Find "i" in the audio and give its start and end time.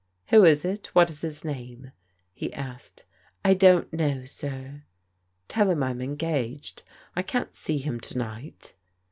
3.45-3.53, 7.15-7.21